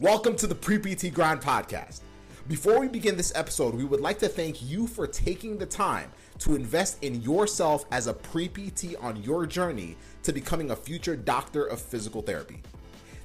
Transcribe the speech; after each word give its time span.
Welcome 0.00 0.34
to 0.36 0.46
the 0.46 0.54
Pre 0.54 0.78
PT 0.78 1.12
Grind 1.12 1.42
Podcast. 1.42 2.00
Before 2.48 2.80
we 2.80 2.88
begin 2.88 3.18
this 3.18 3.34
episode, 3.34 3.74
we 3.74 3.84
would 3.84 4.00
like 4.00 4.18
to 4.20 4.28
thank 4.28 4.62
you 4.62 4.86
for 4.86 5.06
taking 5.06 5.58
the 5.58 5.66
time 5.66 6.10
to 6.38 6.54
invest 6.54 7.04
in 7.04 7.20
yourself 7.20 7.84
as 7.90 8.06
a 8.06 8.14
pre 8.14 8.48
PT 8.48 8.96
on 8.98 9.22
your 9.22 9.44
journey 9.44 9.98
to 10.22 10.32
becoming 10.32 10.70
a 10.70 10.76
future 10.76 11.16
doctor 11.16 11.66
of 11.66 11.82
physical 11.82 12.22
therapy. 12.22 12.62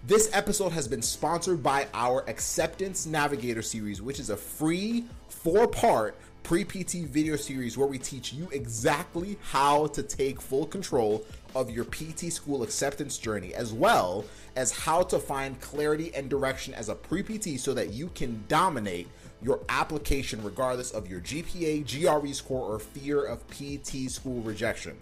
This 0.07 0.29
episode 0.33 0.71
has 0.71 0.87
been 0.87 1.01
sponsored 1.01 1.63
by 1.63 1.87
our 1.95 2.23
Acceptance 2.29 3.07
Navigator 3.07 3.63
series, 3.63 4.03
which 4.03 4.19
is 4.19 4.29
a 4.29 4.37
free 4.37 5.05
four 5.29 5.67
part 5.67 6.15
pre 6.43 6.63
PT 6.63 7.07
video 7.07 7.35
series 7.35 7.75
where 7.75 7.87
we 7.87 7.97
teach 7.97 8.31
you 8.31 8.47
exactly 8.51 9.35
how 9.41 9.87
to 9.87 10.03
take 10.03 10.39
full 10.39 10.67
control 10.67 11.25
of 11.55 11.71
your 11.71 11.85
PT 11.85 12.31
school 12.31 12.61
acceptance 12.61 13.17
journey, 13.17 13.55
as 13.55 13.73
well 13.73 14.25
as 14.55 14.71
how 14.71 15.01
to 15.01 15.17
find 15.17 15.59
clarity 15.59 16.13
and 16.13 16.29
direction 16.29 16.75
as 16.75 16.89
a 16.89 16.93
pre 16.93 17.23
PT 17.23 17.59
so 17.59 17.73
that 17.73 17.91
you 17.91 18.11
can 18.13 18.43
dominate 18.47 19.07
your 19.41 19.59
application 19.69 20.43
regardless 20.43 20.91
of 20.91 21.09
your 21.09 21.21
GPA, 21.21 21.83
GRE 21.83 22.33
score, 22.33 22.75
or 22.75 22.77
fear 22.77 23.25
of 23.25 23.43
PT 23.47 24.11
school 24.11 24.39
rejection. 24.41 24.95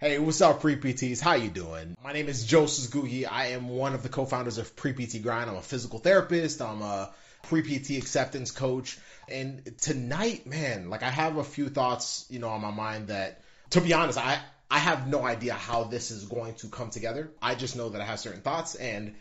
Hey, 0.02 0.18
what's 0.18 0.40
up, 0.40 0.62
Pre-PTs? 0.62 1.20
How 1.20 1.34
you 1.34 1.50
doing? 1.50 1.94
My 2.02 2.14
name 2.14 2.30
is 2.30 2.46
Joseph 2.46 2.90
Gugi. 2.90 3.30
I 3.30 3.48
am 3.48 3.68
one 3.68 3.92
of 3.92 4.02
the 4.02 4.08
co-founders 4.08 4.56
of 4.56 4.74
Pre-PT 4.74 5.22
Grind. 5.22 5.50
I'm 5.50 5.56
a 5.56 5.60
physical 5.60 5.98
therapist. 5.98 6.62
I'm 6.62 6.80
a 6.80 7.10
pre-PT 7.42 7.98
acceptance 7.98 8.50
coach. 8.50 8.96
And 9.30 9.62
tonight, 9.78 10.46
man, 10.46 10.88
like 10.88 11.02
I 11.02 11.10
have 11.10 11.36
a 11.36 11.44
few 11.44 11.68
thoughts, 11.68 12.24
you 12.30 12.38
know, 12.38 12.48
on 12.48 12.62
my 12.62 12.70
mind 12.70 13.08
that, 13.08 13.42
to 13.72 13.82
be 13.82 13.92
honest, 13.92 14.18
I, 14.18 14.40
I 14.70 14.78
have 14.78 15.06
no 15.06 15.22
idea 15.22 15.52
how 15.52 15.84
this 15.84 16.10
is 16.10 16.24
going 16.24 16.54
to 16.54 16.68
come 16.68 16.88
together. 16.88 17.30
I 17.42 17.54
just 17.54 17.76
know 17.76 17.90
that 17.90 18.00
I 18.00 18.06
have 18.06 18.20
certain 18.20 18.40
thoughts 18.40 18.76
and 18.76 19.16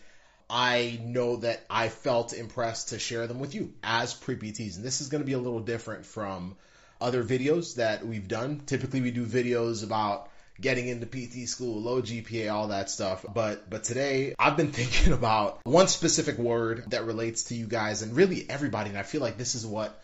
I 0.49 0.97
know 1.03 1.35
that 1.35 1.61
I 1.69 1.89
felt 1.89 2.31
impressed 2.31 2.89
to 2.89 2.99
share 2.99 3.27
them 3.27 3.41
with 3.41 3.53
you 3.53 3.73
as 3.83 4.13
pre-PTs. 4.13 4.77
And 4.77 4.85
this 4.85 5.01
is 5.01 5.09
going 5.09 5.23
to 5.23 5.27
be 5.27 5.33
a 5.33 5.39
little 5.39 5.59
different 5.59 6.05
from 6.05 6.55
other 7.01 7.21
videos 7.21 7.75
that 7.75 8.07
we've 8.07 8.29
done. 8.29 8.61
Typically 8.65 9.01
we 9.01 9.11
do 9.11 9.25
videos 9.25 9.83
about 9.83 10.29
getting 10.59 10.87
into 10.87 11.05
PT 11.05 11.47
school, 11.47 11.81
low 11.81 12.01
GPA, 12.01 12.51
all 12.51 12.69
that 12.69 12.89
stuff. 12.89 13.25
But 13.33 13.69
but 13.69 13.83
today 13.83 14.35
I've 14.37 14.57
been 14.57 14.71
thinking 14.79 15.13
about 15.13 15.59
one 15.63 15.87
specific 15.87 16.37
word 16.37 16.85
that 16.91 17.05
relates 17.05 17.45
to 17.45 17.55
you 17.55 17.67
guys 17.67 18.01
and 18.01 18.15
really 18.15 18.45
everybody. 18.49 18.89
And 18.89 18.97
I 18.97 19.03
feel 19.03 19.21
like 19.21 19.37
this 19.37 19.55
is 19.55 19.65
what 19.65 20.01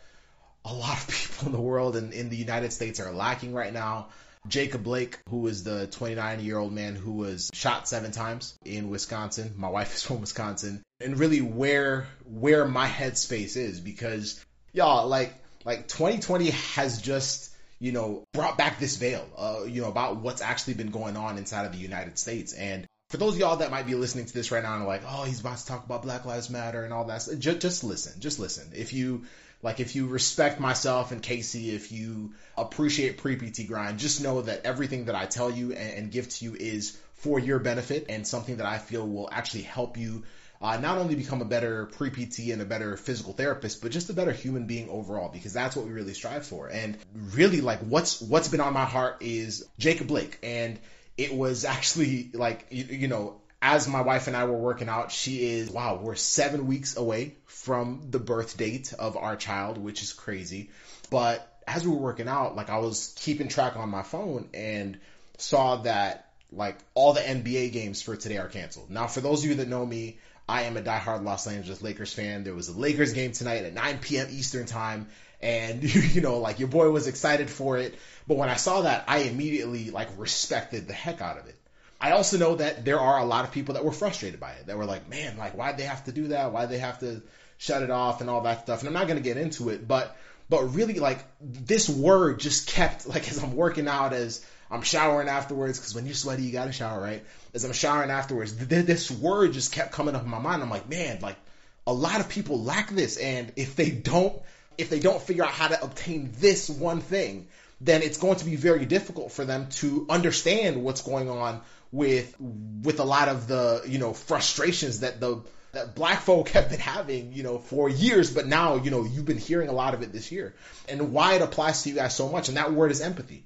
a 0.64 0.74
lot 0.74 0.98
of 0.98 1.08
people 1.10 1.48
in 1.48 1.54
the 1.54 1.62
world 1.62 1.96
and 1.96 2.14
in 2.14 2.30
the 2.30 2.38
United 2.38 2.74
States 2.74 3.00
are 3.00 3.12
lacking 3.12 3.54
right 3.54 3.74
now. 3.74 4.08
Jacob 4.48 4.84
Blake, 4.84 5.18
who 5.30 5.48
is 5.48 5.64
the 5.64 5.88
29 5.88 6.40
year 6.42 6.58
old 6.58 6.72
man 6.72 6.96
who 6.96 7.14
was 7.14 7.50
shot 7.54 7.88
seven 7.88 8.12
times 8.12 8.58
in 8.64 8.90
Wisconsin. 8.90 9.54
My 9.58 9.70
wife 9.70 9.96
is 9.96 10.04
from 10.04 10.22
Wisconsin. 10.22 10.84
And 11.00 11.20
really 11.20 11.42
where 11.42 12.08
where 12.26 12.66
my 12.66 12.88
headspace 12.88 13.58
is 13.58 13.80
because 13.80 14.44
y'all 14.72 15.08
like 15.08 15.34
like 15.66 15.88
2020 15.88 16.52
has 16.52 17.02
just 17.02 17.55
you 17.80 17.92
know, 17.92 18.24
brought 18.34 18.58
back 18.58 18.80
this 18.80 18.98
veil, 18.98 19.26
uh, 19.38 19.64
you 19.68 19.82
know, 19.82 19.90
about 19.90 20.18
what's 20.18 20.42
actually 20.42 20.76
been 20.76 20.92
going 20.92 21.18
on 21.18 21.38
inside 21.38 21.66
of 21.66 21.74
the 21.74 21.78
United 21.78 22.18
States. 22.18 22.54
And 22.54 22.88
for 23.10 23.18
those 23.18 23.34
of 23.34 23.40
y'all 23.40 23.58
that 23.58 23.72
might 23.72 23.86
be 23.86 23.96
listening 23.96 24.26
to 24.26 24.34
this 24.34 24.52
right 24.52 24.64
now 24.64 24.76
and 24.76 24.86
like, 24.86 25.04
oh, 25.08 25.24
he's 25.24 25.40
about 25.40 25.58
to 25.58 25.66
talk 25.66 25.86
about 25.86 26.04
Black 26.04 26.26
Lives 26.26 26.50
Matter 26.50 26.84
and 26.84 26.94
all 26.94 27.06
that, 27.06 27.28
just, 27.40 27.60
just 27.60 27.84
listen, 27.84 28.20
just 28.22 28.40
listen. 28.40 28.72
If 28.74 28.94
you, 28.94 29.26
like, 29.62 29.80
if 29.80 29.96
you 29.96 30.08
respect 30.08 30.60
myself 30.60 31.12
and 31.12 31.22
Casey, 31.22 31.76
if 31.76 31.92
you 31.92 32.34
appreciate 32.58 33.18
pre-PT 33.18 33.68
grind, 33.68 34.00
just 34.00 34.24
know 34.24 34.42
that 34.42 34.66
everything 34.66 35.06
that 35.06 35.16
I 35.16 35.26
tell 35.26 35.52
you 35.52 35.74
and, 35.74 35.94
and 35.98 36.12
give 36.12 36.30
to 36.30 36.46
you 36.46 36.56
is 36.56 36.98
for 37.16 37.40
your 37.40 37.60
benefit 37.60 38.06
and 38.10 38.26
something 38.26 38.58
that 38.58 38.66
I 38.66 38.78
feel 38.78 39.08
will 39.08 39.30
actually 39.32 39.64
help 39.64 39.98
you 39.98 40.24
uh, 40.66 40.78
not 40.78 40.98
only 40.98 41.16
become 41.16 41.42
a 41.42 41.46
better 41.46 41.86
pre 41.86 42.10
PT 42.10 42.52
and 42.52 42.62
a 42.62 42.66
better 42.66 42.98
physical 42.98 43.34
therapist, 43.34 43.82
but 43.82 43.92
just 43.92 44.10
a 44.10 44.14
better 44.14 44.32
human 44.32 44.66
being 44.66 44.90
overall, 44.90 45.30
because 45.30 45.54
that's 45.54 45.76
what 45.76 45.86
we 45.86 45.92
really 45.92 46.14
strive 46.14 46.46
for. 46.46 46.68
And 46.68 46.98
really, 47.14 47.62
like 47.62 47.80
what's 47.80 48.20
what's 48.20 48.48
been 48.48 48.62
on 48.62 48.74
my 48.74 48.86
heart 48.86 49.18
is 49.22 49.68
Jacob 49.78 50.08
Blake, 50.08 50.40
and 50.42 50.80
it 51.18 51.34
was 51.34 51.66
actually 51.76 52.32
like 52.34 52.68
you, 52.72 52.86
you 52.86 53.08
know 53.08 53.42
as 53.62 53.88
my 53.88 54.02
wife 54.02 54.28
and 54.28 54.36
I 54.36 54.44
were 54.46 54.58
working 54.58 54.90
out, 54.90 55.12
she 55.12 55.44
is, 55.44 55.72
wow, 55.72 56.00
we're 56.00 56.16
seven 56.16 56.68
weeks 56.68 56.98
away 56.98 57.36
from 57.46 58.10
the 58.12 58.20
birth 58.20 58.58
date 58.58 58.94
of 58.94 59.18
our 59.18 59.36
child, 59.36 59.80
which 59.80 60.04
is 60.04 60.14
crazy. 60.14 60.70
But 61.10 61.52
as 61.68 61.84
we 61.84 61.90
were 61.90 62.02
working 62.02 62.28
out, 62.28 62.56
like 62.56 62.70
I 62.70 62.78
was 62.78 63.16
keeping 63.18 63.48
track 63.48 63.76
on 63.76 63.90
my 63.90 64.04
phone 64.04 64.50
and 64.54 65.00
saw 65.40 65.78
that 65.78 66.30
like 66.52 66.78
all 66.94 67.14
the 67.14 67.22
NBA 67.22 67.72
games 67.72 68.04
for 68.04 68.16
today 68.16 68.38
are 68.38 68.48
canceled. 68.48 68.92
Now, 68.92 69.08
for 69.08 69.22
those 69.22 69.44
of 69.44 69.50
you 69.50 69.56
that 69.56 69.68
know 69.68 69.84
me, 69.84 70.20
I 70.48 70.64
am 70.64 70.78
a 70.78 70.82
diehard 70.82 71.24
Los 71.24 71.48
Angeles 71.48 71.82
Lakers 71.82 72.14
fan. 72.14 72.44
There 72.44 72.54
was 72.54 72.70
a 72.70 72.78
Lakers 72.78 73.14
game 73.14 73.32
tonight 73.32 73.66
at 73.66 73.74
9 73.74 73.98
p.m. 74.00 74.28
Eastern 74.32 74.66
time. 74.66 75.08
And, 75.42 75.84
you 76.16 76.22
know, 76.22 76.40
like 76.40 76.60
your 76.60 76.68
boy 76.68 76.90
was 76.90 77.08
excited 77.08 77.50
for 77.50 77.78
it. 77.78 77.96
But 78.28 78.38
when 78.38 78.50
I 78.50 78.56
saw 78.56 78.82
that, 78.82 79.06
I 79.08 79.20
immediately 79.20 79.92
like 79.92 80.10
respected 80.18 80.88
the 80.88 80.94
heck 80.94 81.22
out 81.22 81.38
of 81.38 81.48
it. 81.48 81.56
I 82.00 82.12
also 82.12 82.38
know 82.38 82.56
that 82.56 82.86
there 82.86 83.00
are 83.00 83.20
a 83.20 83.26
lot 83.26 83.46
of 83.46 83.52
people 83.52 83.76
that 83.76 83.86
were 83.86 83.92
frustrated 83.92 84.40
by 84.40 84.52
it, 84.52 84.68
that 84.68 84.78
were 84.78 84.86
like, 84.86 85.10
man, 85.10 85.38
like, 85.38 85.54
why'd 85.54 85.78
they 85.78 85.84
have 85.84 86.04
to 86.06 86.12
do 86.12 86.28
that? 86.30 86.52
Why'd 86.52 86.70
they 86.70 86.78
have 86.78 87.00
to 87.00 87.22
shut 87.58 87.84
it 87.84 87.90
off 87.90 88.22
and 88.22 88.30
all 88.30 88.42
that 88.42 88.64
stuff? 88.64 88.80
And 88.82 88.88
I'm 88.88 88.94
not 88.94 89.08
going 89.08 89.18
to 89.18 89.24
get 89.24 89.38
into 89.38 89.70
it, 89.70 89.88
but, 89.88 90.16
but 90.50 90.76
really, 90.76 91.00
like, 91.00 91.24
this 91.42 91.90
word 91.90 92.40
just 92.40 92.68
kept, 92.68 93.08
like, 93.08 93.30
as 93.30 93.42
I'm 93.42 93.56
working 93.56 93.88
out, 93.88 94.14
as 94.14 94.46
I'm 94.70 94.82
showering 94.82 95.28
afterwards, 95.28 95.80
because 95.80 95.94
when 95.94 96.06
you're 96.06 96.16
sweaty, 96.16 96.44
you 96.44 96.52
got 96.52 96.66
to 96.66 96.72
shower, 96.72 97.00
right? 97.00 97.24
As 97.54 97.64
I'm 97.64 97.74
showering 97.74 98.10
afterwards, 98.10 98.54
th- 98.54 98.86
this 98.86 99.12
word 99.12 99.54
just 99.54 99.72
kept 99.72 99.92
coming 99.92 100.16
up 100.16 100.24
in 100.24 100.30
my 100.30 100.40
mind. 100.40 100.62
I'm 100.62 100.70
like, 100.70 100.90
man, 100.90 101.20
like, 101.22 101.38
a 101.86 101.94
lot 101.94 102.20
of 102.20 102.30
people 102.30 102.62
lack 102.64 102.90
this. 102.90 103.18
And 103.18 103.52
if 103.56 103.76
they 103.76 103.92
don't, 103.92 104.42
if 104.78 104.90
they 104.90 105.00
don't 105.00 105.22
figure 105.22 105.44
out 105.44 105.52
how 105.52 105.68
to 105.68 105.84
obtain 105.84 106.32
this 106.40 106.70
one 106.70 107.02
thing, 107.02 107.48
then 107.82 108.02
it's 108.02 108.18
going 108.18 108.38
to 108.38 108.46
be 108.46 108.56
very 108.56 108.86
difficult 108.86 109.32
for 109.32 109.46
them 109.46 109.68
to 109.70 110.06
understand 110.10 110.84
what's 110.84 111.02
going 111.02 111.30
on 111.30 111.62
with 111.92 112.36
with 112.40 113.00
a 113.00 113.04
lot 113.04 113.28
of 113.28 113.48
the 113.48 113.84
you 113.88 114.00
know 114.00 114.14
frustrations 114.14 115.02
that 115.02 115.20
the 115.20 115.42
that 115.72 115.96
black 115.96 116.22
folk 116.22 116.50
have 116.58 116.70
been 116.70 116.80
having 116.80 117.34
you 117.34 117.44
know 117.44 117.58
for 117.60 117.90
years 117.90 118.34
but 118.34 118.48
now 118.48 118.76
you 118.76 118.92
know 118.92 119.04
you've 119.04 119.26
been 119.26 119.38
hearing 119.38 119.70
a 119.70 119.74
lot 119.74 119.94
of 119.94 120.02
it 120.02 120.12
this 120.12 120.32
year 120.32 120.56
and 120.90 121.14
why 121.14 121.36
it 121.36 121.42
applies 121.42 121.84
to 121.84 121.90
you 121.90 121.96
guys 121.96 122.16
so 122.16 122.30
much 122.30 122.48
and 122.48 122.58
that 122.58 122.74
word 122.74 122.92
is 122.92 123.02
empathy 123.02 123.46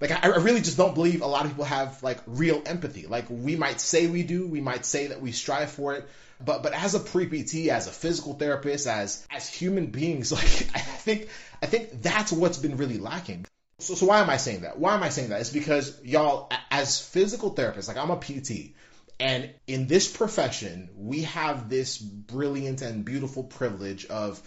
like 0.00 0.10
I, 0.10 0.30
I 0.30 0.36
really 0.36 0.60
just 0.60 0.76
don't 0.76 0.94
believe 0.94 1.22
a 1.22 1.26
lot 1.26 1.44
of 1.44 1.52
people 1.52 1.64
have 1.64 2.02
like 2.02 2.18
real 2.26 2.62
empathy 2.66 3.06
like 3.06 3.26
we 3.28 3.56
might 3.56 3.80
say 3.80 4.06
we 4.06 4.22
do 4.22 4.46
we 4.46 4.60
might 4.60 4.84
say 4.84 5.08
that 5.08 5.20
we 5.20 5.32
strive 5.32 5.70
for 5.70 5.94
it 5.94 6.08
but 6.44 6.62
but 6.62 6.72
as 6.72 6.94
a 6.94 7.00
pre-PT, 7.00 7.68
as 7.68 7.86
a 7.86 7.90
physical 7.90 8.34
therapist, 8.34 8.86
as 8.86 9.26
as 9.30 9.48
human 9.48 9.86
beings, 9.86 10.32
like 10.32 10.44
I 10.74 10.80
think 10.80 11.28
I 11.62 11.66
think 11.66 12.02
that's 12.02 12.32
what's 12.32 12.58
been 12.58 12.76
really 12.76 12.98
lacking. 12.98 13.46
So, 13.78 13.94
so 13.94 14.06
why 14.06 14.20
am 14.20 14.30
I 14.30 14.38
saying 14.38 14.62
that? 14.62 14.78
Why 14.78 14.94
am 14.94 15.02
I 15.02 15.10
saying 15.10 15.30
that? 15.30 15.40
It's 15.40 15.50
because 15.50 16.00
y'all, 16.02 16.50
as 16.70 16.98
physical 17.00 17.54
therapists, 17.54 17.88
like 17.88 17.98
I'm 17.98 18.10
a 18.10 18.16
PT, 18.16 18.74
and 19.20 19.50
in 19.66 19.86
this 19.86 20.14
profession, 20.14 20.90
we 20.96 21.22
have 21.22 21.68
this 21.68 21.98
brilliant 21.98 22.82
and 22.82 23.04
beautiful 23.04 23.44
privilege 23.44 24.06
of 24.06 24.40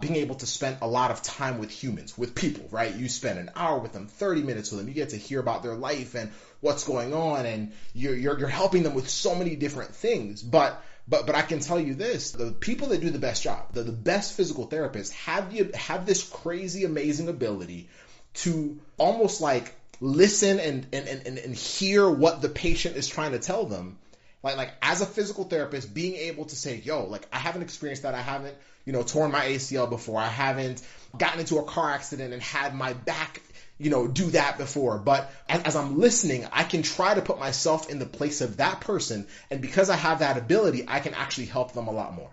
being 0.00 0.16
able 0.16 0.34
to 0.34 0.46
spend 0.46 0.78
a 0.82 0.88
lot 0.88 1.10
of 1.10 1.22
time 1.22 1.58
with 1.58 1.70
humans, 1.70 2.18
with 2.18 2.34
people, 2.34 2.66
right? 2.70 2.94
You 2.94 3.08
spend 3.08 3.38
an 3.38 3.50
hour 3.54 3.78
with 3.78 3.92
them, 3.92 4.08
30 4.08 4.42
minutes 4.42 4.70
with 4.70 4.80
them. 4.80 4.88
You 4.88 4.94
get 4.94 5.10
to 5.10 5.16
hear 5.16 5.40
about 5.40 5.62
their 5.62 5.74
life 5.74 6.14
and 6.14 6.32
what's 6.60 6.84
going 6.84 7.14
on, 7.14 7.46
and 7.46 7.72
you're, 7.94 8.16
you're, 8.16 8.38
you're 8.38 8.48
helping 8.48 8.82
them 8.82 8.94
with 8.94 9.08
so 9.08 9.34
many 9.34 9.54
different 9.54 9.94
things. 9.94 10.42
But 10.42 10.82
but 11.06 11.26
but 11.26 11.34
I 11.34 11.42
can 11.42 11.60
tell 11.60 11.78
you 11.78 11.94
this: 11.94 12.32
the 12.32 12.52
people 12.52 12.88
that 12.88 13.00
do 13.00 13.10
the 13.10 13.18
best 13.18 13.42
job, 13.42 13.72
the, 13.72 13.82
the 13.82 13.92
best 13.92 14.32
physical 14.34 14.66
therapists, 14.66 15.12
have 15.12 15.52
the 15.52 15.76
have 15.76 16.06
this 16.06 16.26
crazy, 16.28 16.84
amazing 16.84 17.28
ability 17.28 17.88
to 18.34 18.80
almost 18.96 19.40
like 19.40 19.74
listen 20.00 20.58
and 20.58 20.86
and, 20.92 21.06
and, 21.06 21.38
and 21.38 21.54
hear 21.54 22.08
what 22.08 22.40
the 22.40 22.48
patient 22.48 22.96
is 22.96 23.06
trying 23.06 23.32
to 23.32 23.38
tell 23.38 23.66
them. 23.66 23.98
Like 24.44 24.56
like 24.56 24.72
as 24.82 25.00
a 25.00 25.06
physical 25.06 25.44
therapist, 25.44 25.92
being 25.92 26.14
able 26.14 26.44
to 26.44 26.54
say, 26.54 26.76
"Yo, 26.76 27.04
like 27.04 27.26
I 27.32 27.38
haven't 27.38 27.62
experienced 27.62 28.02
that. 28.02 28.14
I 28.14 28.20
haven't 28.20 28.54
you 28.84 28.92
know 28.92 29.02
torn 29.02 29.32
my 29.32 29.46
ACL 29.46 29.90
before. 29.90 30.20
I 30.20 30.28
haven't 30.28 30.82
gotten 31.18 31.40
into 31.40 31.58
a 31.58 31.64
car 31.64 31.90
accident 31.90 32.32
and 32.32 32.42
had 32.42 32.74
my 32.74 32.92
back 32.92 33.40
you 33.78 33.90
know, 33.90 34.06
do 34.06 34.26
that 34.30 34.56
before. 34.56 34.98
But 34.98 35.30
as, 35.48 35.62
as, 35.64 35.76
I'm 35.76 35.98
listening, 35.98 36.46
I 36.52 36.62
can 36.62 36.82
try 36.82 37.14
to 37.14 37.22
put 37.22 37.38
myself 37.38 37.90
in 37.90 37.98
the 37.98 38.06
place 38.06 38.40
of 38.40 38.58
that 38.58 38.80
person. 38.80 39.26
And 39.50 39.60
because 39.60 39.90
I 39.90 39.96
have 39.96 40.20
that 40.20 40.38
ability, 40.38 40.84
I 40.86 41.00
can 41.00 41.14
actually 41.14 41.46
help 41.46 41.72
them 41.72 41.88
a 41.88 41.92
lot 41.92 42.14
more. 42.14 42.30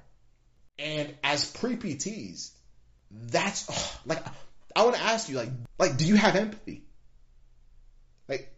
And 0.78 1.14
as 1.24 1.50
pre 1.50 1.78
PTs, 1.78 2.52
that's 3.10 3.68
oh, 3.70 4.00
like, 4.06 4.24
I 4.76 4.84
want 4.84 4.96
to 4.96 5.02
ask 5.02 5.30
you, 5.30 5.38
like, 5.38 5.50
like, 5.80 5.98
do 5.98 6.06
you 6.06 6.16
have 6.16 6.36
empathy? 6.36 6.84
Like, 8.32 8.50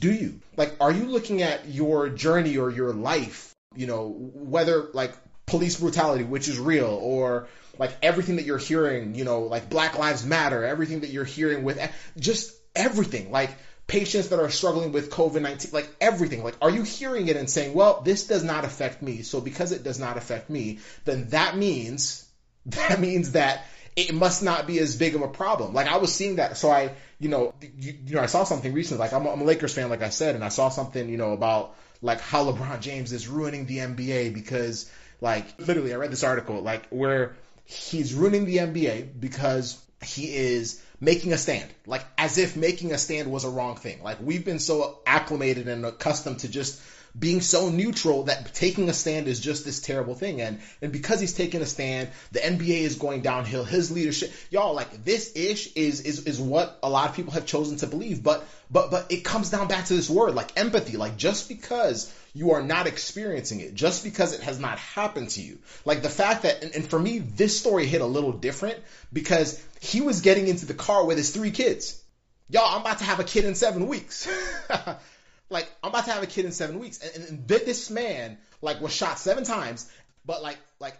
do 0.00 0.12
you? 0.12 0.40
Like, 0.56 0.74
are 0.80 0.90
you 0.90 1.04
looking 1.04 1.40
at 1.40 1.68
your 1.68 2.08
journey 2.08 2.56
or 2.58 2.68
your 2.68 2.92
life, 2.92 3.54
you 3.76 3.86
know, 3.86 4.08
whether 4.08 4.88
like 4.92 5.14
police 5.46 5.78
brutality, 5.78 6.24
which 6.24 6.48
is 6.48 6.58
real, 6.58 6.98
or 7.00 7.46
like 7.78 7.92
everything 8.02 8.36
that 8.36 8.44
you're 8.44 8.58
hearing, 8.58 9.14
you 9.14 9.22
know, 9.22 9.42
like 9.42 9.70
Black 9.70 9.96
Lives 9.96 10.26
Matter, 10.26 10.64
everything 10.64 11.02
that 11.02 11.10
you're 11.10 11.24
hearing 11.24 11.62
with 11.62 11.78
just 12.18 12.52
everything, 12.74 13.30
like 13.30 13.56
patients 13.86 14.30
that 14.30 14.40
are 14.40 14.50
struggling 14.50 14.90
with 14.90 15.12
COVID 15.12 15.42
19, 15.42 15.70
like 15.72 15.88
everything. 16.00 16.42
Like, 16.42 16.56
are 16.60 16.70
you 16.70 16.82
hearing 16.82 17.28
it 17.28 17.36
and 17.36 17.48
saying, 17.48 17.72
well, 17.72 18.00
this 18.04 18.26
does 18.26 18.42
not 18.42 18.64
affect 18.64 19.00
me. 19.00 19.22
So 19.22 19.40
because 19.40 19.70
it 19.70 19.84
does 19.84 20.00
not 20.00 20.16
affect 20.16 20.50
me, 20.50 20.80
then 21.04 21.28
that 21.28 21.56
means, 21.56 22.28
that 22.66 22.98
means 22.98 23.32
that 23.32 23.64
it 23.94 24.12
must 24.12 24.42
not 24.42 24.66
be 24.66 24.80
as 24.80 24.96
big 24.96 25.14
of 25.14 25.22
a 25.22 25.28
problem. 25.28 25.72
Like 25.72 25.86
I 25.86 25.98
was 25.98 26.12
seeing 26.12 26.36
that. 26.36 26.56
So 26.56 26.68
I, 26.68 26.90
you 27.20 27.28
know, 27.28 27.54
you, 27.78 27.94
you 28.06 28.14
know, 28.16 28.22
I 28.22 28.26
saw 28.26 28.44
something 28.44 28.72
recently, 28.72 28.98
like 28.98 29.12
I'm 29.12 29.26
a, 29.26 29.30
I'm 29.30 29.40
a 29.42 29.44
Lakers 29.44 29.74
fan, 29.74 29.90
like 29.90 30.02
I 30.02 30.08
said, 30.08 30.34
and 30.34 30.42
I 30.42 30.48
saw 30.48 30.70
something, 30.70 31.08
you 31.08 31.18
know, 31.18 31.32
about 31.32 31.76
like 32.02 32.20
how 32.20 32.50
LeBron 32.50 32.80
James 32.80 33.12
is 33.12 33.28
ruining 33.28 33.66
the 33.66 33.78
NBA 33.78 34.32
because 34.32 34.90
like 35.20 35.44
literally 35.58 35.92
I 35.92 35.96
read 35.96 36.10
this 36.10 36.24
article, 36.24 36.62
like 36.62 36.88
where 36.88 37.36
he's 37.66 38.14
ruining 38.14 38.46
the 38.46 38.56
NBA 38.56 39.20
because 39.20 39.78
he 40.02 40.34
is 40.34 40.82
making 40.98 41.34
a 41.34 41.38
stand, 41.38 41.68
like 41.86 42.04
as 42.16 42.38
if 42.38 42.56
making 42.56 42.92
a 42.92 42.98
stand 42.98 43.30
was 43.30 43.44
a 43.44 43.50
wrong 43.50 43.76
thing. 43.76 44.02
Like 44.02 44.18
we've 44.22 44.44
been 44.44 44.58
so 44.58 44.98
acclimated 45.06 45.68
and 45.68 45.84
accustomed 45.84 46.40
to 46.40 46.48
just 46.48 46.80
being 47.18 47.40
so 47.40 47.68
neutral 47.68 48.24
that 48.24 48.54
taking 48.54 48.88
a 48.88 48.92
stand 48.92 49.28
is 49.28 49.40
just 49.40 49.64
this 49.64 49.80
terrible 49.80 50.14
thing. 50.14 50.40
And 50.40 50.60
and 50.80 50.92
because 50.92 51.20
he's 51.20 51.34
taking 51.34 51.62
a 51.62 51.66
stand, 51.66 52.10
the 52.32 52.40
NBA 52.40 52.80
is 52.80 52.96
going 52.96 53.22
downhill. 53.22 53.64
His 53.64 53.90
leadership, 53.90 54.32
y'all, 54.50 54.74
like 54.74 55.04
this 55.04 55.36
ish 55.36 55.72
is 55.74 56.02
is 56.02 56.26
is 56.26 56.40
what 56.40 56.78
a 56.82 56.90
lot 56.90 57.08
of 57.08 57.16
people 57.16 57.32
have 57.32 57.46
chosen 57.46 57.76
to 57.78 57.86
believe. 57.86 58.22
But 58.22 58.44
but 58.70 58.90
but 58.90 59.10
it 59.12 59.24
comes 59.24 59.50
down 59.50 59.68
back 59.68 59.86
to 59.86 59.94
this 59.94 60.10
word, 60.10 60.34
like 60.34 60.58
empathy. 60.58 60.96
Like 60.96 61.16
just 61.16 61.48
because 61.48 62.14
you 62.32 62.52
are 62.52 62.62
not 62.62 62.86
experiencing 62.86 63.60
it 63.60 63.74
just 63.74 64.04
because 64.04 64.32
it 64.34 64.42
has 64.42 64.58
not 64.58 64.78
happened 64.78 65.30
to 65.30 65.42
you. 65.42 65.58
Like 65.84 66.02
the 66.02 66.08
fact 66.08 66.42
that, 66.42 66.62
and, 66.62 66.74
and, 66.74 66.86
for 66.86 66.98
me, 66.98 67.18
this 67.18 67.58
story 67.58 67.86
hit 67.86 68.00
a 68.00 68.06
little 68.06 68.32
different 68.32 68.78
because 69.12 69.62
he 69.80 70.00
was 70.00 70.20
getting 70.20 70.46
into 70.46 70.66
the 70.66 70.74
car 70.74 71.04
with 71.04 71.18
his 71.18 71.30
three 71.30 71.50
kids. 71.50 72.00
Y'all, 72.48 72.74
I'm 72.74 72.80
about 72.80 72.98
to 72.98 73.04
have 73.04 73.20
a 73.20 73.24
kid 73.24 73.44
in 73.44 73.54
seven 73.54 73.86
weeks. 73.86 74.28
like, 75.50 75.70
I'm 75.82 75.90
about 75.90 76.06
to 76.06 76.12
have 76.12 76.22
a 76.22 76.26
kid 76.26 76.44
in 76.46 76.52
seven 76.52 76.78
weeks. 76.78 77.00
And, 77.00 77.14
and, 77.14 77.28
and 77.30 77.48
this 77.48 77.90
man, 77.90 78.38
like, 78.62 78.80
was 78.80 78.92
shot 78.92 79.18
seven 79.18 79.44
times, 79.44 79.90
but 80.24 80.42
like, 80.42 80.58
like, 80.78 80.96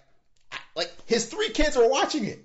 like 0.76 0.92
his 1.06 1.26
three 1.26 1.50
kids 1.50 1.76
were 1.76 1.88
watching 1.88 2.24
it. 2.24 2.44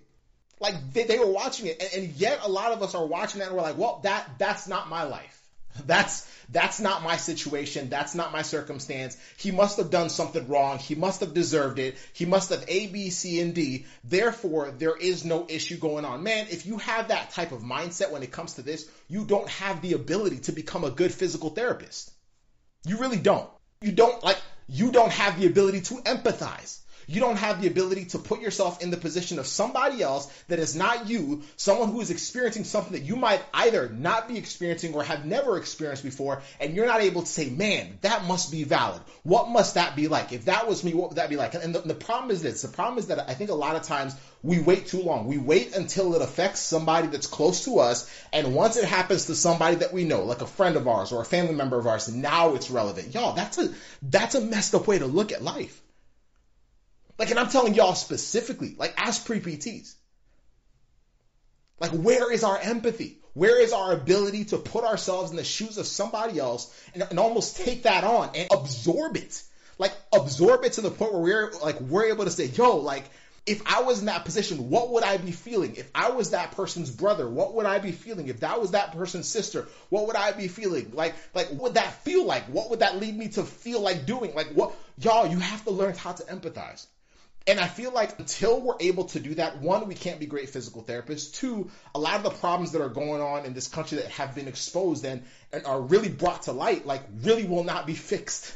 Like 0.60 0.94
they, 0.94 1.04
they 1.04 1.20
were 1.20 1.28
watching 1.28 1.68
it, 1.68 1.82
and, 1.82 2.06
and 2.06 2.14
yet 2.16 2.40
a 2.44 2.50
lot 2.50 2.72
of 2.72 2.82
us 2.82 2.96
are 2.96 3.06
watching 3.06 3.40
that 3.40 3.50
and 3.50 3.58
we're 3.58 3.62
like, 3.62 3.78
well, 3.78 4.00
that 4.04 4.38
that's 4.38 4.68
not 4.68 4.90
my 4.90 5.04
life. 5.04 5.45
That's 5.86 6.28
that's 6.50 6.80
not 6.80 7.04
my 7.04 7.18
situation. 7.18 7.90
That's 7.90 8.16
not 8.16 8.32
my 8.32 8.44
circumstance. 8.44 9.18
He 9.38 9.52
must 9.52 9.78
have 9.78 9.90
done 9.90 10.10
something 10.10 10.48
wrong. 10.48 10.78
He 10.78 10.96
must 10.96 11.22
have 11.22 11.34
deserved 11.34 11.80
it. 11.80 11.98
He 12.14 12.26
must 12.26 12.50
have 12.50 12.64
A, 12.68 12.88
B, 12.88 13.10
C, 13.10 13.42
and 13.42 13.54
D. 13.54 13.86
Therefore, 14.04 14.72
there 14.72 14.96
is 14.96 15.26
no 15.26 15.46
issue 15.50 15.78
going 15.78 16.06
on. 16.06 16.24
Man, 16.24 16.48
if 16.50 16.66
you 16.66 16.78
have 16.78 17.08
that 17.08 17.32
type 17.32 17.52
of 17.52 17.62
mindset 17.62 18.12
when 18.12 18.24
it 18.24 18.32
comes 18.32 18.54
to 18.54 18.62
this, 18.62 18.90
you 19.10 19.26
don't 19.26 19.50
have 19.50 19.82
the 19.82 19.94
ability 19.94 20.40
to 20.40 20.52
become 20.52 20.84
a 20.84 20.92
good 20.92 21.14
physical 21.14 21.50
therapist. 21.50 22.12
You 22.86 22.98
really 22.98 23.20
don't. 23.20 23.50
You 23.82 23.92
don't 23.92 24.24
like 24.24 24.38
you 24.68 24.92
don't 24.92 25.12
have 25.12 25.40
the 25.40 25.48
ability 25.48 25.82
to 25.82 25.96
empathize. 25.96 26.80
You 27.08 27.20
don't 27.20 27.38
have 27.38 27.62
the 27.62 27.68
ability 27.68 28.06
to 28.06 28.20
put 28.20 28.42
yourself 28.42 28.82
in 28.82 28.92
the 28.92 28.98
position 28.98 29.40
of 29.40 29.48
somebody 29.48 30.02
else 30.02 30.32
that 30.48 30.60
is 30.60 30.76
not 30.76 31.08
you, 31.08 31.44
someone 31.56 31.90
who 31.90 32.02
is 32.02 32.12
experiencing 32.12 32.64
something 32.64 32.94
that 32.94 33.04
you 33.04 33.16
might 33.16 33.42
either 33.54 33.90
not 33.90 34.28
be 34.28 34.38
experiencing 34.38 34.94
or 34.94 35.04
have 35.04 35.26
never 35.26 35.58
experienced 35.58 36.04
before, 36.04 36.42
and 36.60 36.76
you're 36.76 36.86
not 36.86 37.02
able 37.02 37.22
to 37.22 37.28
say, 37.28 37.50
man, 37.50 37.98
that 38.02 38.26
must 38.26 38.52
be 38.52 38.64
valid. 38.64 39.02
What 39.24 39.50
must 39.50 39.76
that 39.76 39.96
be 39.96 40.08
like? 40.08 40.34
If 40.34 40.46
that 40.46 40.68
was 40.68 40.84
me, 40.84 40.94
what 40.94 41.10
would 41.10 41.18
that 41.18 41.30
be 41.30 41.36
like? 41.36 41.54
And 41.54 41.76
the, 41.76 41.82
the 41.82 41.94
problem 41.94 42.32
is 42.32 42.42
this 42.42 42.62
the 42.62 42.68
problem 42.68 42.98
is 42.98 43.08
that 43.08 43.30
I 43.30 43.34
think 43.34 43.50
a 43.50 43.56
lot 43.56 43.76
of 43.76 43.84
times 43.84 44.16
we 44.44 44.60
wait 44.60 44.88
too 44.88 45.02
long. 45.02 45.28
We 45.28 45.38
wait 45.38 45.76
until 45.76 46.14
it 46.16 46.22
affects 46.22 46.60
somebody 46.60 47.08
that's 47.08 47.28
close 47.28 47.66
to 47.66 47.80
us, 47.80 48.10
and 48.32 48.56
once 48.56 48.78
it 48.78 48.86
happens 48.86 49.26
to 49.26 49.36
somebody 49.36 49.78
that 49.78 49.94
we 49.94 50.04
know, 50.04 50.24
like 50.24 50.42
a 50.42 50.48
friend 50.48 50.76
of 50.76 50.88
ours 50.88 51.12
or 51.12 51.22
a 51.22 51.26
family 51.26 51.56
member 51.56 51.78
of 51.78 51.88
ours, 51.88 52.08
now 52.08 52.56
it's 52.56 52.70
relevant. 52.70 53.14
Y'all, 53.14 53.34
that's 53.34 53.58
a 53.58 53.74
that's 54.02 54.36
a 54.36 54.42
messed 54.42 54.76
up 54.76 54.88
way 54.88 55.00
to 55.00 55.08
look 55.08 55.32
at 55.32 55.44
life. 55.44 55.82
Like, 57.18 57.30
and 57.30 57.40
I'm 57.40 57.50
telling 57.50 57.74
y'all 57.74 57.96
specifically, 57.96 58.76
like 58.78 58.94
as 58.98 59.20
pre-PTs, 59.20 59.94
like 61.80 61.92
where 61.92 62.32
is 62.32 62.44
our 62.44 62.58
empathy? 62.58 63.20
Where 63.34 63.62
is 63.62 63.74
our 63.74 63.92
ability 63.92 64.46
to 64.46 64.58
put 64.58 64.86
ourselves 64.86 65.32
in 65.32 65.38
the 65.38 65.44
shoes 65.44 65.78
of 65.78 65.86
somebody 65.86 66.40
else 66.40 66.74
and, 66.94 67.04
and 67.04 67.20
almost 67.20 67.58
take 67.58 67.84
that 67.84 68.04
on 68.04 68.32
and 68.36 68.48
absorb 68.52 69.18
it? 69.18 69.44
Like 69.78 69.94
absorb 70.14 70.64
it 70.64 70.74
to 70.74 70.82
the 70.82 70.92
point 70.92 71.14
where 71.14 71.22
we're 71.22 71.52
like 71.62 71.80
we're 71.82 72.06
able 72.06 72.24
to 72.26 72.32
say, 72.32 72.46
yo, 72.46 72.78
like 72.78 73.04
if 73.46 73.62
I 73.68 73.84
was 73.84 74.00
in 74.00 74.06
that 74.08 74.26
position, 74.26 74.70
what 74.70 74.90
would 74.92 75.04
I 75.04 75.18
be 75.18 75.32
feeling? 75.32 75.76
If 75.76 75.90
I 75.94 76.12
was 76.12 76.32
that 76.32 76.54
person's 76.54 76.90
brother, 76.90 77.30
what 77.30 77.54
would 77.54 77.66
I 77.66 77.80
be 77.80 77.92
feeling? 77.92 78.28
If 78.28 78.40
that 78.40 78.60
was 78.60 78.72
that 78.72 78.94
person's 78.94 79.28
sister, 79.28 79.68
what 79.90 80.08
would 80.08 80.16
I 80.16 80.32
be 80.32 80.48
feeling? 80.48 80.92
Like, 80.94 81.14
like, 81.36 81.50
what 81.50 81.62
would 81.62 81.74
that 81.76 82.04
feel 82.04 82.26
like? 82.26 82.46
What 82.46 82.72
would 82.72 82.80
that 82.80 83.00
lead 83.00 83.16
me 83.16 83.28
to 83.30 83.44
feel 83.44 83.82
like 83.82 84.08
doing? 84.08 84.34
Like, 84.34 84.48
what, 84.48 84.74
y'all, 84.98 85.28
you 85.28 85.38
have 85.38 85.64
to 85.66 85.72
learn 85.72 85.94
how 85.94 86.14
to 86.14 86.24
empathize. 86.24 86.88
And 87.48 87.60
I 87.60 87.68
feel 87.68 87.92
like 87.92 88.18
until 88.18 88.60
we're 88.60 88.78
able 88.80 89.06
to 89.06 89.20
do 89.20 89.36
that, 89.36 89.62
one, 89.62 89.88
we 89.88 89.94
can't 89.94 90.20
be 90.20 90.26
great 90.26 90.50
physical 90.50 90.84
therapists. 90.84 91.32
Two, 91.34 91.70
a 91.94 92.00
lot 92.00 92.16
of 92.16 92.24
the 92.24 92.32
problems 92.32 92.72
that 92.72 92.82
are 92.82 92.90
going 92.90 93.22
on 93.22 93.46
in 93.46 93.54
this 93.54 93.68
country 93.68 94.00
that 94.00 94.08
have 94.08 94.34
been 94.34 94.48
exposed 94.48 95.06
and, 95.06 95.24
and 95.54 95.64
are 95.66 95.80
really 95.80 96.10
brought 96.10 96.44
to 96.44 96.52
light, 96.52 96.88
like 96.88 97.04
really 97.22 97.44
will 97.44 97.64
not 97.64 97.86
be 97.86 97.94
fixed. 97.94 98.56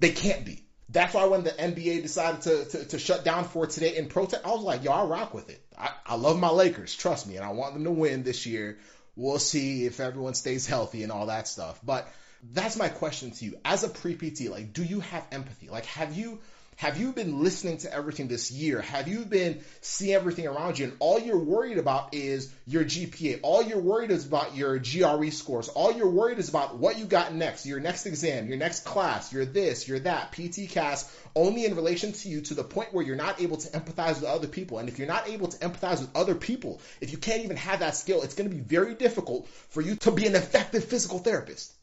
They 0.00 0.10
can't 0.10 0.44
be. 0.44 0.62
That's 0.90 1.14
why 1.14 1.26
when 1.26 1.44
the 1.44 1.50
NBA 1.50 2.02
decided 2.02 2.42
to, 2.42 2.64
to, 2.64 2.84
to 2.88 2.98
shut 2.98 3.24
down 3.24 3.44
for 3.44 3.66
today 3.66 3.96
in 3.96 4.08
protest, 4.08 4.44
I 4.44 4.50
was 4.50 4.62
like, 4.62 4.82
yo, 4.84 4.90
I 4.90 5.04
rock 5.04 5.32
with 5.32 5.48
it. 5.48 5.62
I, 5.78 5.90
I 6.04 6.14
love 6.16 6.38
my 6.38 6.50
Lakers, 6.50 6.94
trust 6.94 7.26
me, 7.26 7.36
and 7.36 7.44
I 7.44 7.52
want 7.52 7.74
them 7.74 7.84
to 7.84 7.90
win 7.90 8.22
this 8.22 8.44
year. 8.44 8.78
We'll 9.16 9.38
see 9.38 9.86
if 9.86 10.00
everyone 10.00 10.34
stays 10.34 10.66
healthy 10.66 11.04
and 11.04 11.12
all 11.12 11.26
that 11.26 11.48
stuff. 11.48 11.78
But 11.82 12.08
that's 12.52 12.76
my 12.76 12.88
question 12.88 13.30
to 13.30 13.44
you. 13.44 13.58
As 13.64 13.84
a 13.84 13.88
pre 13.88 14.14
PT, 14.14 14.50
like, 14.50 14.72
do 14.72 14.82
you 14.82 15.00
have 15.00 15.24
empathy? 15.30 15.68
Like, 15.68 15.86
have 15.86 16.16
you 16.16 16.40
have 16.80 16.96
you 16.96 17.12
been 17.12 17.42
listening 17.42 17.76
to 17.76 17.92
everything 17.92 18.26
this 18.26 18.50
year? 18.50 18.80
Have 18.80 19.06
you 19.06 19.26
been 19.26 19.60
seeing 19.82 20.14
everything 20.14 20.46
around 20.46 20.78
you? 20.78 20.86
And 20.86 20.96
all 20.98 21.20
you're 21.20 21.36
worried 21.36 21.76
about 21.76 22.14
is 22.14 22.50
your 22.66 22.84
GPA. 22.84 23.40
All 23.42 23.62
you're 23.62 23.82
worried 23.82 24.10
is 24.10 24.24
about 24.24 24.56
your 24.56 24.78
GRE 24.78 25.28
scores. 25.28 25.68
All 25.68 25.92
you're 25.92 26.08
worried 26.08 26.38
is 26.38 26.48
about 26.48 26.78
what 26.78 26.98
you 26.98 27.04
got 27.04 27.34
next, 27.34 27.66
your 27.66 27.80
next 27.80 28.06
exam, 28.06 28.48
your 28.48 28.56
next 28.56 28.86
class, 28.86 29.30
your 29.30 29.44
this, 29.44 29.86
your 29.86 29.98
that, 29.98 30.32
PT 30.32 30.70
CAS, 30.70 31.14
only 31.36 31.66
in 31.66 31.76
relation 31.76 32.12
to 32.12 32.30
you 32.30 32.40
to 32.40 32.54
the 32.54 32.64
point 32.64 32.94
where 32.94 33.04
you're 33.04 33.14
not 33.14 33.42
able 33.42 33.58
to 33.58 33.68
empathize 33.78 34.14
with 34.14 34.24
other 34.24 34.48
people. 34.48 34.78
And 34.78 34.88
if 34.88 34.98
you're 34.98 35.06
not 35.06 35.28
able 35.28 35.48
to 35.48 35.58
empathize 35.58 36.00
with 36.00 36.16
other 36.16 36.34
people, 36.34 36.80
if 37.02 37.12
you 37.12 37.18
can't 37.18 37.44
even 37.44 37.58
have 37.58 37.80
that 37.80 37.94
skill, 37.94 38.22
it's 38.22 38.34
going 38.34 38.48
to 38.48 38.56
be 38.56 38.62
very 38.62 38.94
difficult 38.94 39.48
for 39.68 39.82
you 39.82 39.96
to 39.96 40.12
be 40.12 40.26
an 40.26 40.34
effective 40.34 40.84
physical 40.84 41.18
therapist. 41.18 41.74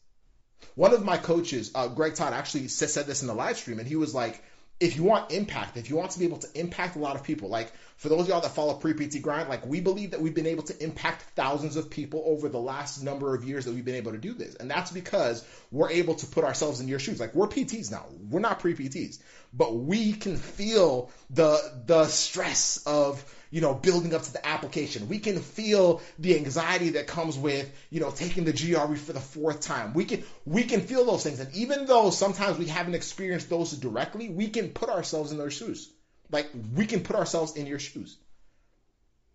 One 0.74 0.92
of 0.92 1.04
my 1.04 1.18
coaches, 1.18 1.70
uh, 1.72 1.86
Greg 1.86 2.16
Todd, 2.16 2.32
actually 2.32 2.66
said 2.66 3.06
this 3.06 3.22
in 3.22 3.28
the 3.28 3.34
live 3.34 3.58
stream, 3.58 3.78
and 3.78 3.86
he 3.86 3.94
was 3.94 4.12
like, 4.12 4.42
if 4.80 4.96
you 4.96 5.02
want 5.02 5.32
impact, 5.32 5.76
if 5.76 5.90
you 5.90 5.96
want 5.96 6.12
to 6.12 6.18
be 6.20 6.24
able 6.24 6.38
to 6.38 6.48
impact 6.54 6.94
a 6.94 7.00
lot 7.00 7.16
of 7.16 7.24
people, 7.24 7.48
like 7.48 7.72
for 7.96 8.08
those 8.08 8.22
of 8.22 8.28
y'all 8.28 8.40
that 8.40 8.54
follow 8.54 8.74
pre 8.74 8.94
PT 8.94 9.20
grind, 9.20 9.48
like 9.48 9.66
we 9.66 9.80
believe 9.80 10.12
that 10.12 10.20
we've 10.20 10.34
been 10.34 10.46
able 10.46 10.62
to 10.64 10.82
impact 10.82 11.22
thousands 11.34 11.76
of 11.76 11.90
people 11.90 12.22
over 12.26 12.48
the 12.48 12.60
last 12.60 13.02
number 13.02 13.34
of 13.34 13.42
years 13.44 13.64
that 13.64 13.74
we've 13.74 13.84
been 13.84 13.96
able 13.96 14.12
to 14.12 14.18
do 14.18 14.34
this. 14.34 14.54
And 14.54 14.70
that's 14.70 14.92
because 14.92 15.44
we're 15.72 15.90
able 15.90 16.14
to 16.14 16.26
put 16.26 16.44
ourselves 16.44 16.80
in 16.80 16.86
your 16.86 17.00
shoes. 17.00 17.18
Like 17.18 17.34
we're 17.34 17.48
PTs 17.48 17.90
now. 17.90 18.06
We're 18.30 18.38
not 18.38 18.60
pre 18.60 18.74
PTs, 18.74 19.18
but 19.52 19.74
we 19.74 20.12
can 20.12 20.36
feel 20.36 21.10
the 21.30 21.58
the 21.86 22.04
stress 22.06 22.80
of 22.86 23.24
you 23.50 23.60
know, 23.60 23.74
building 23.74 24.14
up 24.14 24.22
to 24.22 24.32
the 24.32 24.46
application. 24.46 25.08
We 25.08 25.18
can 25.18 25.40
feel 25.40 26.02
the 26.18 26.36
anxiety 26.36 26.90
that 26.90 27.06
comes 27.06 27.36
with, 27.36 27.70
you 27.90 28.00
know, 28.00 28.10
taking 28.10 28.44
the 28.44 28.52
GRE 28.52 28.96
for 28.96 29.12
the 29.12 29.20
fourth 29.20 29.60
time. 29.60 29.94
We 29.94 30.04
can 30.04 30.24
we 30.44 30.64
can 30.64 30.80
feel 30.80 31.04
those 31.04 31.22
things. 31.22 31.40
And 31.40 31.54
even 31.54 31.86
though 31.86 32.10
sometimes 32.10 32.58
we 32.58 32.66
haven't 32.66 32.94
experienced 32.94 33.48
those 33.48 33.72
directly, 33.72 34.28
we 34.28 34.48
can 34.48 34.70
put 34.70 34.90
ourselves 34.90 35.32
in 35.32 35.38
their 35.38 35.50
shoes. 35.50 35.90
Like 36.30 36.50
we 36.74 36.86
can 36.86 37.00
put 37.00 37.16
ourselves 37.16 37.56
in 37.56 37.66
your 37.66 37.78
shoes. 37.78 38.16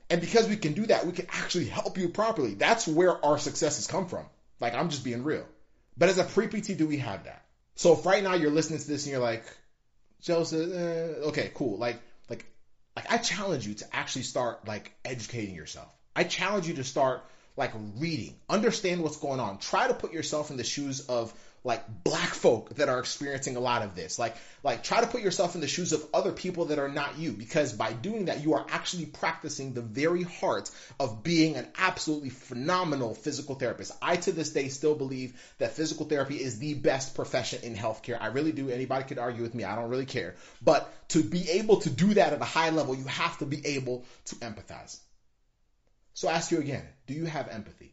And 0.10 0.22
because 0.22 0.48
we 0.48 0.58
can 0.58 0.74
do 0.74 0.86
that, 0.88 1.05
we 1.05 1.12
can 1.12 1.27
actually 1.32 1.65
help 1.65 1.98
you 1.98 2.10
properly. 2.10 2.53
That's 2.53 2.88
where 2.88 3.24
our 3.25 3.39
successes 3.39 3.88
come 3.88 4.08
from. 4.08 4.25
Like 4.60 4.75
I'm 4.75 4.89
just 4.89 5.03
being 5.03 5.24
real. 5.24 5.46
But 5.98 6.10
as 6.10 6.17
a 6.17 6.24
pre-PT, 6.24 6.77
do 6.77 6.88
we 6.88 6.98
have 6.98 7.25
that? 7.25 7.46
So 7.75 7.93
if 7.93 8.05
right 8.05 8.24
now 8.24 8.34
you're 8.36 8.51
listening 8.51 8.79
to 8.79 8.88
this 8.88 9.05
and 9.05 9.12
you're 9.12 9.22
like, 9.22 9.43
Joseph, 10.22 10.72
eh, 10.72 11.27
okay, 11.27 11.51
cool. 11.53 11.77
Like 11.77 12.00
like 12.96 13.12
I 13.12 13.18
challenge 13.18 13.68
you 13.68 13.74
to 13.76 13.96
actually 13.96 14.24
start 14.24 14.68
like 14.68 14.94
educating 15.04 15.56
yourself. 15.56 15.94
I 16.16 16.24
challenge 16.24 16.68
you 16.68 16.76
to 16.76 16.84
start 16.84 17.24
like 17.56 17.72
reading, 17.98 18.36
understand 18.50 19.02
what's 19.02 19.18
going 19.18 19.40
on. 19.40 19.58
Try 19.60 19.88
to 19.88 19.94
put 19.94 20.14
yourself 20.14 20.52
in 20.52 20.58
the 20.58 20.64
shoes 20.64 21.02
of 21.02 21.34
like 21.63 22.03
black 22.03 22.34
folk 22.34 22.75
that 22.75 22.89
are 22.89 23.00
experiencing 23.00 23.55
a 23.55 23.60
lot 23.60 23.84
of 23.84 23.96
this. 23.96 24.20
Like 24.20 24.36
like 24.63 24.84
try 24.84 25.01
to 25.01 25.08
put 25.08 25.22
yourself 25.22 25.55
in 25.55 25.62
the 25.62 25.67
shoes 25.67 25.93
of 25.93 26.05
other 26.13 26.32
people 26.32 26.65
that 26.65 26.79
are 26.79 26.89
not 26.89 27.17
you 27.17 27.32
because 27.32 27.74
by 27.74 27.93
doing 27.93 28.25
that 28.25 28.43
you 28.43 28.53
are 28.53 28.65
actually 28.70 29.05
practicing 29.05 29.74
the 29.74 29.82
very 29.82 30.24
heart 30.24 30.70
of 31.00 31.24
being 31.24 31.55
an 31.55 31.67
absolutely 31.77 32.29
phenomenal 32.29 33.15
physical 33.15 33.55
therapist. 33.55 33.93
I 34.01 34.17
to 34.17 34.32
this 34.32 34.51
day 34.51 34.67
still 34.67 34.96
believe 34.96 35.39
that 35.60 35.72
physical 35.72 36.05
therapy 36.05 36.36
is 36.36 36.60
the 36.60 36.74
best 36.74 37.15
profession 37.15 37.60
in 37.63 37.75
healthcare. 37.75 38.17
I 38.20 38.27
really 38.27 38.51
do. 38.51 38.70
Anybody 38.70 39.05
could 39.05 39.20
argue 39.20 39.43
with 39.43 39.55
me. 39.55 39.63
I 39.63 39.75
don't 39.75 39.89
really 39.89 40.05
care. 40.05 40.36
But 40.62 40.91
to 41.10 41.24
be 41.24 41.50
able 41.51 41.77
to 41.77 41.89
do 41.89 42.13
that 42.15 42.34
at 42.34 42.41
a 42.41 42.46
high 42.46 42.72
level, 42.72 42.96
you 42.96 43.05
have 43.05 43.38
to 43.39 43.46
be 43.46 43.65
able 43.65 44.03
to 44.25 44.36
empathize. 44.36 45.00
So 46.13 46.27
I 46.27 46.34
ask 46.34 46.51
you 46.51 46.60
again, 46.60 46.86
do 47.08 47.13
you 47.13 47.25
have 47.25 47.48
empathy? 47.48 47.93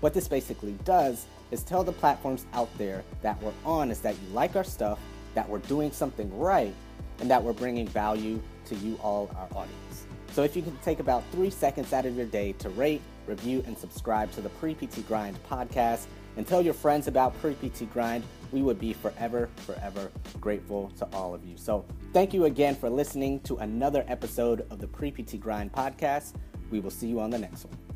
What 0.00 0.14
this 0.14 0.28
basically 0.28 0.76
does 0.84 1.26
is 1.50 1.62
tell 1.62 1.82
the 1.82 1.92
platforms 1.92 2.46
out 2.52 2.68
there 2.78 3.02
that 3.22 3.40
we're 3.42 3.52
on 3.64 3.90
is 3.90 4.00
that 4.00 4.14
you 4.14 4.34
like 4.34 4.56
our 4.56 4.64
stuff, 4.64 4.98
that 5.34 5.48
we're 5.48 5.58
doing 5.60 5.90
something 5.90 6.36
right, 6.38 6.74
and 7.20 7.30
that 7.30 7.42
we're 7.42 7.52
bringing 7.52 7.86
value 7.88 8.40
to 8.66 8.74
you 8.76 8.98
all, 9.02 9.30
our 9.36 9.48
audience. 9.56 10.06
So 10.32 10.42
if 10.42 10.54
you 10.54 10.62
can 10.62 10.76
take 10.78 11.00
about 11.00 11.22
three 11.32 11.50
seconds 11.50 11.92
out 11.92 12.04
of 12.04 12.16
your 12.16 12.26
day 12.26 12.52
to 12.58 12.68
rate, 12.70 13.00
review, 13.26 13.62
and 13.66 13.76
subscribe 13.76 14.30
to 14.32 14.40
the 14.40 14.50
Pre 14.50 14.74
PT 14.74 15.06
Grind 15.08 15.38
podcast 15.48 16.04
and 16.36 16.46
tell 16.46 16.60
your 16.60 16.74
friends 16.74 17.08
about 17.08 17.38
Pre 17.40 17.54
PT 17.54 17.90
Grind, 17.92 18.22
we 18.52 18.60
would 18.60 18.78
be 18.78 18.92
forever, 18.92 19.48
forever 19.56 20.10
grateful 20.40 20.92
to 20.98 21.06
all 21.12 21.34
of 21.34 21.42
you. 21.44 21.56
So 21.56 21.86
thank 22.12 22.34
you 22.34 22.44
again 22.44 22.74
for 22.74 22.90
listening 22.90 23.40
to 23.40 23.56
another 23.56 24.04
episode 24.08 24.66
of 24.70 24.78
the 24.78 24.86
Pre 24.86 25.10
PT 25.10 25.40
Grind 25.40 25.72
podcast. 25.72 26.34
We 26.70 26.80
will 26.80 26.90
see 26.90 27.06
you 27.06 27.20
on 27.20 27.30
the 27.30 27.38
next 27.38 27.64
one. 27.64 27.95